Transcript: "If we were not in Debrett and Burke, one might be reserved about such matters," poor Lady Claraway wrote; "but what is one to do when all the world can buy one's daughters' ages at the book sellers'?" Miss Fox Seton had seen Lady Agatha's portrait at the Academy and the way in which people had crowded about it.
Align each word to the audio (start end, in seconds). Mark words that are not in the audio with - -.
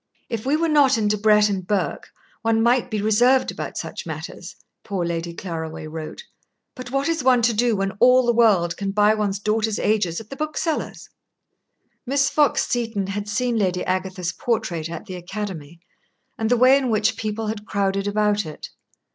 "If 0.29 0.47
we 0.47 0.55
were 0.57 0.67
not 0.67 0.97
in 0.97 1.07
Debrett 1.07 1.47
and 1.47 1.67
Burke, 1.67 2.09
one 2.41 2.63
might 2.63 2.89
be 2.89 3.03
reserved 3.03 3.51
about 3.51 3.77
such 3.77 4.03
matters," 4.07 4.55
poor 4.83 5.05
Lady 5.05 5.31
Claraway 5.31 5.85
wrote; 5.85 6.23
"but 6.73 6.89
what 6.89 7.07
is 7.07 7.23
one 7.23 7.43
to 7.43 7.53
do 7.53 7.75
when 7.75 7.91
all 7.99 8.25
the 8.25 8.33
world 8.33 8.75
can 8.77 8.93
buy 8.93 9.13
one's 9.13 9.37
daughters' 9.37 9.77
ages 9.77 10.19
at 10.19 10.31
the 10.31 10.35
book 10.35 10.57
sellers'?" 10.57 11.07
Miss 12.03 12.31
Fox 12.31 12.65
Seton 12.67 13.05
had 13.05 13.29
seen 13.29 13.57
Lady 13.57 13.85
Agatha's 13.85 14.31
portrait 14.31 14.89
at 14.89 15.05
the 15.05 15.13
Academy 15.13 15.79
and 16.35 16.49
the 16.49 16.57
way 16.57 16.79
in 16.79 16.89
which 16.89 17.15
people 17.15 17.45
had 17.45 17.67
crowded 17.67 18.07
about 18.07 18.43
it. 18.43 18.69